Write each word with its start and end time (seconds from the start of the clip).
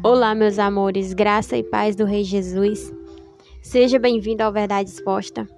Olá, 0.00 0.32
meus 0.32 0.60
amores, 0.60 1.12
graça 1.12 1.56
e 1.56 1.62
paz 1.64 1.96
do 1.96 2.04
Rei 2.04 2.22
Jesus. 2.22 2.94
Seja 3.60 3.98
bem-vindo 3.98 4.44
ao 4.44 4.52
Verdade 4.52 4.88
Exposta. 4.88 5.48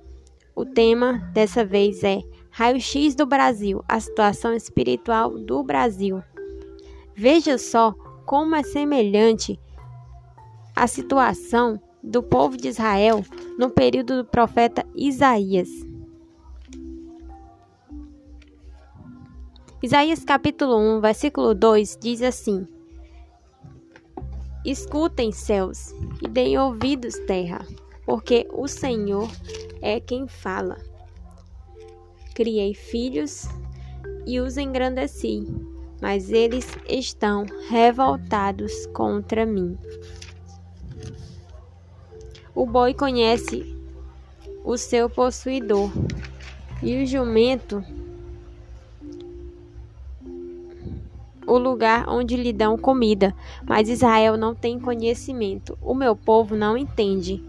O 0.56 0.64
tema 0.64 1.18
dessa 1.34 1.62
vez 1.62 2.02
é 2.02 2.22
Raio-X 2.50 3.14
do 3.14 3.26
Brasil, 3.26 3.84
a 3.86 4.00
situação 4.00 4.54
espiritual 4.54 5.38
do 5.38 5.62
Brasil. 5.62 6.22
Veja 7.14 7.58
só 7.58 7.92
como 8.24 8.54
é 8.54 8.62
semelhante 8.62 9.60
a 10.74 10.86
situação 10.86 11.78
do 12.02 12.22
povo 12.22 12.56
de 12.56 12.68
Israel 12.68 13.22
no 13.58 13.68
período 13.68 14.22
do 14.22 14.24
profeta 14.24 14.86
Isaías. 14.96 15.68
Isaías 19.82 20.24
capítulo 20.24 20.78
1, 20.96 21.00
versículo 21.02 21.54
2 21.54 21.98
diz 22.00 22.22
assim: 22.22 22.66
Escutem, 24.64 25.32
céus, 25.32 25.94
e 26.22 26.28
deem 26.28 26.58
ouvidos, 26.58 27.16
terra, 27.26 27.66
porque 28.04 28.46
o 28.52 28.68
Senhor 28.68 29.30
é 29.80 29.98
quem 29.98 30.28
fala. 30.28 30.76
Criei 32.34 32.74
filhos 32.74 33.48
e 34.26 34.38
os 34.38 34.58
engrandeci, 34.58 35.46
mas 36.00 36.30
eles 36.30 36.66
estão 36.86 37.46
revoltados 37.68 38.86
contra 38.88 39.46
mim. 39.46 39.78
O 42.54 42.66
boi 42.66 42.92
conhece 42.92 43.76
o 44.62 44.76
seu 44.76 45.08
possuidor, 45.08 45.90
e 46.82 47.02
o 47.02 47.06
jumento 47.06 47.82
o 51.50 51.58
lugar 51.58 52.08
onde 52.08 52.36
lhe 52.36 52.52
dão 52.52 52.78
comida, 52.78 53.34
mas 53.66 53.88
Israel 53.88 54.36
não 54.36 54.54
tem 54.54 54.78
conhecimento. 54.78 55.76
O 55.82 55.94
meu 55.94 56.14
povo 56.14 56.54
não 56.54 56.76
entende. 56.76 57.44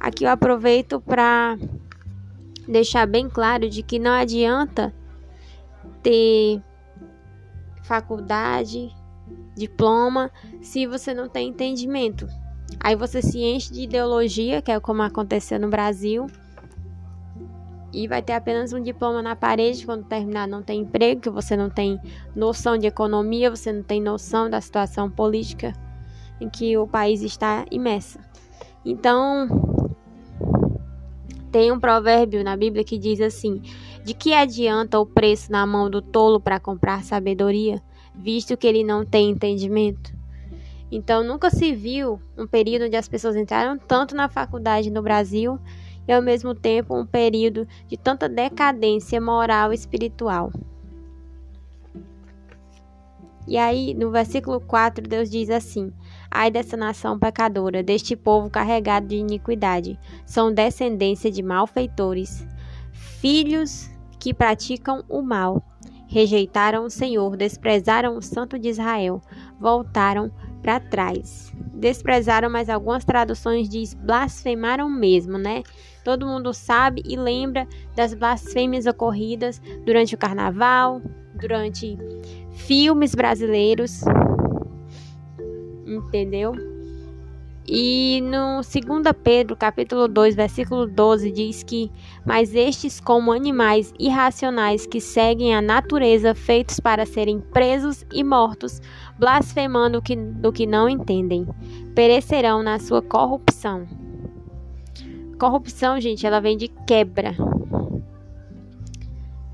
Aqui 0.00 0.24
eu 0.24 0.30
aproveito 0.30 0.98
para 1.00 1.58
deixar 2.66 3.06
bem 3.06 3.28
claro 3.28 3.68
de 3.68 3.82
que 3.82 3.98
não 3.98 4.12
adianta 4.12 4.94
ter 6.02 6.62
faculdade, 7.82 8.90
diploma, 9.54 10.30
se 10.62 10.86
você 10.86 11.12
não 11.12 11.28
tem 11.28 11.48
entendimento. 11.48 12.26
Aí 12.80 12.96
você 12.96 13.20
se 13.20 13.40
enche 13.40 13.72
de 13.72 13.82
ideologia, 13.82 14.62
que 14.62 14.70
é 14.70 14.80
como 14.80 15.02
aconteceu 15.02 15.60
no 15.60 15.68
Brasil 15.68 16.26
e 17.92 18.06
vai 18.06 18.22
ter 18.22 18.34
apenas 18.34 18.72
um 18.72 18.82
diploma 18.82 19.22
na 19.22 19.34
parede 19.34 19.86
quando 19.86 20.04
terminar 20.04 20.46
não 20.46 20.62
tem 20.62 20.80
emprego, 20.80 21.20
que 21.22 21.30
você 21.30 21.56
não 21.56 21.70
tem 21.70 21.98
noção 22.34 22.76
de 22.76 22.86
economia, 22.86 23.50
você 23.50 23.72
não 23.72 23.82
tem 23.82 24.00
noção 24.00 24.50
da 24.50 24.60
situação 24.60 25.10
política 25.10 25.72
em 26.40 26.48
que 26.48 26.76
o 26.76 26.86
país 26.86 27.22
está 27.22 27.64
imerso. 27.70 28.18
Então, 28.84 29.48
tem 31.50 31.72
um 31.72 31.80
provérbio 31.80 32.44
na 32.44 32.56
Bíblia 32.56 32.84
que 32.84 32.98
diz 32.98 33.20
assim: 33.20 33.62
De 34.04 34.14
que 34.14 34.32
adianta 34.32 35.00
o 35.00 35.06
preço 35.06 35.50
na 35.50 35.66
mão 35.66 35.90
do 35.90 36.02
tolo 36.02 36.40
para 36.40 36.60
comprar 36.60 37.02
sabedoria, 37.02 37.82
visto 38.14 38.56
que 38.56 38.66
ele 38.66 38.84
não 38.84 39.04
tem 39.04 39.30
entendimento? 39.30 40.16
Então, 40.90 41.22
nunca 41.22 41.50
se 41.50 41.74
viu 41.74 42.20
um 42.36 42.46
período 42.46 42.86
onde 42.86 42.96
as 42.96 43.08
pessoas 43.08 43.36
entraram 43.36 43.76
tanto 43.78 44.14
na 44.14 44.28
faculdade 44.28 44.90
no 44.90 45.02
Brasil 45.02 45.58
e 46.08 46.12
ao 46.12 46.22
mesmo 46.22 46.54
tempo 46.54 46.98
um 46.98 47.04
período 47.04 47.68
de 47.86 47.98
tanta 47.98 48.26
decadência 48.28 49.20
moral 49.20 49.70
e 49.70 49.76
espiritual. 49.76 50.50
E 53.46 53.56
aí, 53.56 53.94
no 53.94 54.10
versículo 54.10 54.60
4, 54.60 55.08
Deus 55.08 55.30
diz 55.30 55.48
assim: 55.48 55.90
Ai 56.30 56.50
dessa 56.50 56.76
nação 56.76 57.18
pecadora, 57.18 57.82
deste 57.82 58.14
povo 58.14 58.50
carregado 58.50 59.06
de 59.06 59.16
iniquidade, 59.16 59.98
são 60.26 60.52
descendência 60.52 61.30
de 61.30 61.42
malfeitores, 61.42 62.46
filhos 62.92 63.90
que 64.18 64.34
praticam 64.34 65.02
o 65.08 65.22
mal. 65.22 65.62
Rejeitaram 66.06 66.84
o 66.84 66.90
Senhor, 66.90 67.36
desprezaram 67.36 68.16
o 68.16 68.22
Santo 68.22 68.58
de 68.58 68.68
Israel, 68.68 69.20
voltaram 69.60 70.30
para 70.62 70.80
trás. 70.80 71.52
Desprezaram, 71.78 72.50
mas 72.50 72.68
algumas 72.68 73.04
traduções 73.04 73.68
diz 73.68 73.94
blasfemaram 73.94 74.90
mesmo, 74.90 75.38
né? 75.38 75.62
Todo 76.04 76.26
mundo 76.26 76.52
sabe 76.52 77.02
e 77.06 77.16
lembra 77.16 77.68
das 77.94 78.12
blasfêmias 78.14 78.84
ocorridas 78.84 79.62
durante 79.84 80.14
o 80.14 80.18
carnaval, 80.18 81.00
durante 81.34 81.96
filmes 82.52 83.14
brasileiros. 83.14 84.00
Entendeu? 85.86 86.52
E 87.70 88.22
no 88.22 88.62
2 88.62 88.72
Pedro, 89.22 89.54
capítulo 89.54 90.08
2, 90.08 90.34
versículo 90.34 90.86
12, 90.86 91.30
diz 91.30 91.62
que: 91.62 91.92
Mas 92.24 92.54
estes, 92.54 92.98
como 92.98 93.30
animais 93.30 93.92
irracionais 93.98 94.86
que 94.86 95.02
seguem 95.02 95.54
a 95.54 95.60
natureza, 95.60 96.34
feitos 96.34 96.80
para 96.80 97.04
serem 97.04 97.40
presos 97.40 98.06
e 98.10 98.24
mortos, 98.24 98.80
blasfemando 99.18 100.00
que, 100.00 100.16
do 100.16 100.50
que 100.50 100.64
não 100.64 100.88
entendem, 100.88 101.46
perecerão 101.94 102.62
na 102.62 102.78
sua 102.78 103.02
corrupção. 103.02 103.86
Corrupção, 105.38 106.00
gente, 106.00 106.26
ela 106.26 106.40
vem 106.40 106.56
de 106.56 106.68
quebra. 106.68 107.36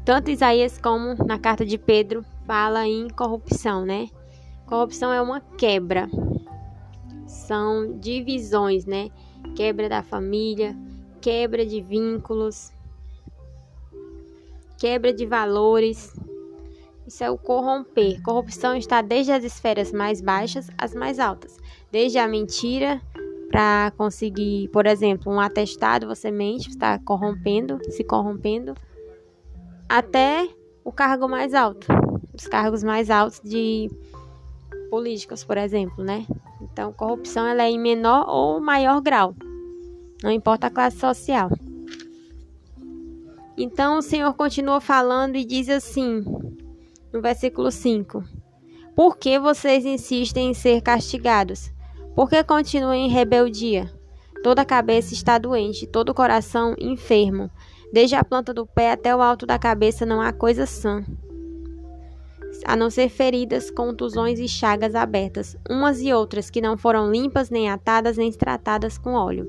Tanto 0.04 0.30
Isaías 0.30 0.78
como 0.78 1.16
na 1.26 1.36
carta 1.36 1.66
de 1.66 1.76
Pedro 1.76 2.24
fala 2.46 2.86
em 2.86 3.08
corrupção, 3.08 3.84
né? 3.84 4.06
Corrupção 4.66 5.12
é 5.12 5.20
uma 5.20 5.40
quebra 5.40 6.08
são 7.46 7.98
divisões, 7.98 8.84
né? 8.84 9.10
Quebra 9.54 9.88
da 9.88 10.02
família, 10.02 10.76
quebra 11.20 11.64
de 11.64 11.80
vínculos, 11.80 12.72
quebra 14.78 15.12
de 15.12 15.26
valores. 15.26 16.14
Isso 17.06 17.22
é 17.22 17.30
o 17.30 17.38
corromper. 17.38 18.22
Corrupção 18.22 18.74
está 18.74 19.02
desde 19.02 19.32
as 19.32 19.44
esferas 19.44 19.92
mais 19.92 20.20
baixas 20.20 20.68
às 20.78 20.94
mais 20.94 21.18
altas. 21.18 21.56
Desde 21.92 22.18
a 22.18 22.26
mentira 22.26 23.00
para 23.50 23.92
conseguir, 23.96 24.68
por 24.68 24.84
exemplo, 24.86 25.32
um 25.32 25.38
atestado, 25.38 26.08
você 26.08 26.30
mente, 26.30 26.70
está 26.70 26.98
corrompendo, 26.98 27.78
se 27.90 28.02
corrompendo, 28.02 28.74
até 29.88 30.48
o 30.82 30.90
cargo 30.90 31.28
mais 31.28 31.54
alto, 31.54 31.86
os 32.32 32.48
cargos 32.48 32.82
mais 32.82 33.10
altos 33.10 33.40
de 33.44 33.88
políticos, 34.90 35.44
por 35.44 35.56
exemplo, 35.56 36.02
né? 36.02 36.26
Então, 36.74 36.92
corrupção 36.92 37.46
ela 37.46 37.62
é 37.62 37.70
em 37.70 37.78
menor 37.78 38.28
ou 38.28 38.60
maior 38.60 39.00
grau, 39.00 39.32
não 40.20 40.32
importa 40.32 40.66
a 40.66 40.70
classe 40.70 40.98
social. 40.98 41.48
Então, 43.56 43.98
o 43.98 44.02
Senhor 44.02 44.34
continua 44.34 44.80
falando 44.80 45.36
e 45.36 45.44
diz 45.44 45.68
assim, 45.68 46.24
no 47.12 47.22
versículo 47.22 47.70
5: 47.70 48.24
Por 48.96 49.16
que 49.16 49.38
vocês 49.38 49.84
insistem 49.84 50.50
em 50.50 50.54
ser 50.54 50.80
castigados? 50.80 51.70
Por 52.12 52.28
que 52.28 52.42
continuam 52.42 52.92
em 52.92 53.08
rebeldia? 53.08 53.88
Toda 54.42 54.62
a 54.62 54.66
cabeça 54.66 55.14
está 55.14 55.38
doente, 55.38 55.86
todo 55.86 56.08
o 56.08 56.14
coração 56.14 56.74
enfermo. 56.76 57.48
Desde 57.92 58.16
a 58.16 58.24
planta 58.24 58.52
do 58.52 58.66
pé 58.66 58.90
até 58.90 59.14
o 59.14 59.22
alto 59.22 59.46
da 59.46 59.60
cabeça 59.60 60.04
não 60.04 60.20
há 60.20 60.32
coisa 60.32 60.66
sã 60.66 61.04
a 62.64 62.76
não 62.76 62.90
ser 62.90 63.08
feridas, 63.08 63.70
contusões 63.70 64.38
e 64.38 64.48
chagas 64.48 64.94
abertas, 64.94 65.56
umas 65.68 66.00
e 66.00 66.12
outras 66.12 66.50
que 66.50 66.60
não 66.60 66.76
foram 66.76 67.10
limpas, 67.10 67.50
nem 67.50 67.70
atadas, 67.70 68.16
nem 68.16 68.30
tratadas 68.32 68.98
com 68.98 69.14
óleo. 69.14 69.46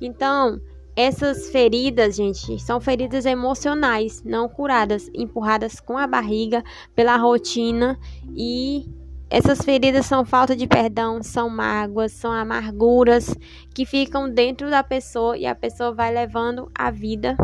Então, 0.00 0.60
essas 0.94 1.50
feridas, 1.50 2.16
gente, 2.16 2.58
são 2.60 2.80
feridas 2.80 3.24
emocionais, 3.24 4.22
não 4.24 4.48
curadas, 4.48 5.08
empurradas 5.14 5.78
com 5.80 5.96
a 5.96 6.06
barriga 6.06 6.62
pela 6.94 7.16
rotina 7.16 7.98
e 8.34 8.84
essas 9.30 9.60
feridas 9.60 10.06
são 10.06 10.24
falta 10.24 10.56
de 10.56 10.66
perdão, 10.66 11.22
são 11.22 11.48
mágoas, 11.50 12.12
são 12.12 12.32
amarguras 12.32 13.34
que 13.74 13.84
ficam 13.84 14.28
dentro 14.28 14.70
da 14.70 14.82
pessoa 14.82 15.36
e 15.36 15.46
a 15.46 15.54
pessoa 15.54 15.92
vai 15.92 16.12
levando 16.12 16.70
a 16.74 16.90
vida 16.90 17.36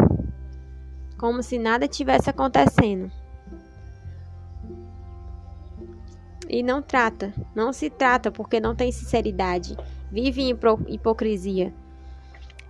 como 1.18 1.42
se 1.42 1.58
nada 1.58 1.86
tivesse 1.86 2.28
acontecendo. 2.28 3.10
E 6.54 6.62
não 6.62 6.80
trata, 6.80 7.34
não 7.52 7.72
se 7.72 7.90
trata 7.90 8.30
porque 8.30 8.60
não 8.60 8.76
tem 8.76 8.92
sinceridade, 8.92 9.76
vive 10.08 10.40
em 10.40 10.56
hipocrisia. 10.86 11.74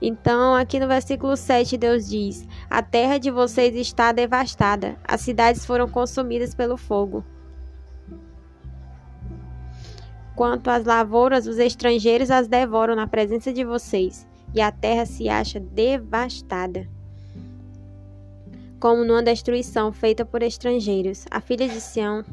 Então, 0.00 0.54
aqui 0.54 0.80
no 0.80 0.88
versículo 0.88 1.36
7, 1.36 1.76
Deus 1.76 2.08
diz: 2.08 2.48
A 2.70 2.82
terra 2.82 3.18
de 3.18 3.30
vocês 3.30 3.76
está 3.76 4.10
devastada, 4.10 4.96
as 5.06 5.20
cidades 5.20 5.66
foram 5.66 5.86
consumidas 5.86 6.54
pelo 6.54 6.78
fogo. 6.78 7.22
Quanto 10.34 10.70
às 10.70 10.86
lavouras, 10.86 11.46
os 11.46 11.58
estrangeiros 11.58 12.30
as 12.30 12.48
devoram 12.48 12.96
na 12.96 13.06
presença 13.06 13.52
de 13.52 13.64
vocês, 13.64 14.26
e 14.54 14.62
a 14.62 14.72
terra 14.72 15.04
se 15.04 15.28
acha 15.28 15.60
devastada. 15.60 16.88
Como 18.80 19.04
numa 19.04 19.22
destruição 19.22 19.92
feita 19.92 20.24
por 20.24 20.42
estrangeiros, 20.42 21.26
a 21.30 21.38
filha 21.38 21.68
de 21.68 21.80
Sião 21.82 22.24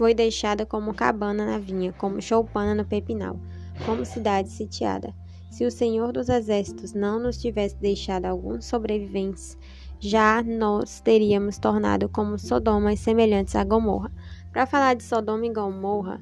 foi 0.00 0.14
deixada 0.14 0.64
como 0.64 0.94
cabana 0.94 1.44
na 1.44 1.58
vinha, 1.58 1.92
como 1.92 2.22
choupana 2.22 2.74
no 2.74 2.86
pepinal, 2.86 3.38
como 3.84 4.02
cidade 4.06 4.48
sitiada. 4.48 5.14
Se 5.50 5.62
o 5.66 5.70
Senhor 5.70 6.10
dos 6.10 6.30
Exércitos 6.30 6.94
não 6.94 7.20
nos 7.20 7.36
tivesse 7.36 7.76
deixado 7.76 8.24
alguns 8.24 8.64
sobreviventes, 8.64 9.58
já 9.98 10.42
nós 10.42 11.02
teríamos 11.02 11.58
tornado 11.58 12.08
como 12.08 12.38
Sodoma 12.38 12.94
e 12.94 12.96
semelhantes 12.96 13.54
a 13.54 13.62
Gomorra. 13.62 14.10
Para 14.50 14.64
falar 14.64 14.94
de 14.94 15.02
Sodoma 15.02 15.44
e 15.44 15.52
Gomorra, 15.52 16.18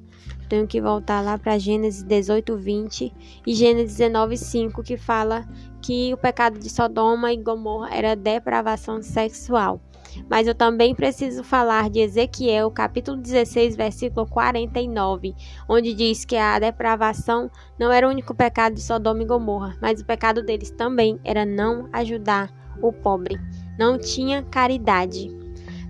tenho 0.48 0.66
que 0.66 0.80
voltar 0.80 1.20
lá 1.20 1.38
para 1.38 1.56
Gênesis 1.56 2.02
18, 2.02 2.56
20 2.56 3.14
e 3.46 3.54
Gênesis 3.54 3.96
19, 3.98 4.36
5, 4.36 4.82
que 4.82 4.96
fala 4.96 5.46
que 5.80 6.12
o 6.12 6.16
pecado 6.16 6.58
de 6.58 6.68
Sodoma 6.68 7.32
e 7.32 7.36
Gomorra 7.36 7.94
era 7.94 8.16
depravação 8.16 9.00
sexual. 9.00 9.80
Mas 10.28 10.46
eu 10.46 10.54
também 10.54 10.94
preciso 10.94 11.44
falar 11.44 11.90
de 11.90 12.00
Ezequiel, 12.00 12.70
capítulo 12.70 13.16
16, 13.16 13.76
versículo 13.76 14.26
49, 14.26 15.34
onde 15.68 15.94
diz 15.94 16.24
que 16.24 16.36
a 16.36 16.58
depravação 16.58 17.50
não 17.78 17.92
era 17.92 18.06
o 18.06 18.10
único 18.10 18.34
pecado 18.34 18.74
de 18.74 18.82
Sodoma 18.82 19.22
e 19.22 19.26
Gomorra, 19.26 19.76
mas 19.80 20.00
o 20.00 20.04
pecado 20.06 20.42
deles 20.42 20.70
também 20.70 21.18
era 21.24 21.44
não 21.44 21.88
ajudar 21.92 22.52
o 22.82 22.92
pobre. 22.92 23.38
Não 23.78 23.98
tinha 23.98 24.42
caridade. 24.42 25.36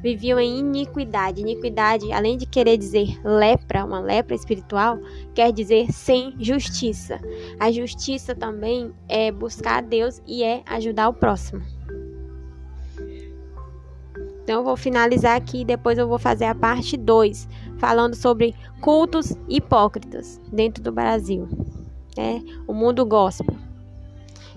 Viviam 0.02 0.38
em 0.38 0.58
iniquidade. 0.58 1.40
Iniquidade, 1.40 2.12
além 2.12 2.36
de 2.36 2.46
querer 2.46 2.76
dizer 2.76 3.18
lepra, 3.24 3.84
uma 3.84 3.98
lepra 3.98 4.34
espiritual, 4.34 4.98
quer 5.34 5.52
dizer 5.52 5.90
sem 5.92 6.34
justiça. 6.38 7.20
A 7.58 7.70
justiça 7.70 8.34
também 8.34 8.92
é 9.08 9.32
buscar 9.32 9.78
a 9.78 9.80
Deus 9.80 10.22
e 10.26 10.44
é 10.44 10.62
ajudar 10.66 11.08
o 11.08 11.14
próximo. 11.14 11.77
Então 14.48 14.60
eu 14.60 14.64
vou 14.64 14.78
finalizar 14.78 15.36
aqui 15.36 15.60
e 15.60 15.64
depois 15.64 15.98
eu 15.98 16.08
vou 16.08 16.18
fazer 16.18 16.46
a 16.46 16.54
parte 16.54 16.96
2, 16.96 17.46
falando 17.76 18.14
sobre 18.14 18.54
cultos 18.80 19.36
hipócritas 19.46 20.40
dentro 20.50 20.82
do 20.82 20.90
Brasil. 20.90 21.46
É, 22.16 22.40
o 22.66 22.72
mundo 22.72 23.04
gospel. 23.04 23.54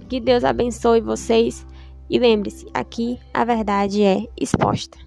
Que 0.07 0.21
Deus 0.21 0.45
abençoe 0.45 1.01
vocês 1.01 1.67
e 2.09 2.17
lembre-se, 2.17 2.67
aqui 2.73 3.19
a 3.33 3.43
verdade 3.43 4.01
é 4.01 4.25
exposta. 4.39 4.97